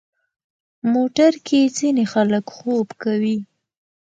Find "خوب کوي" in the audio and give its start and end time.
2.55-3.37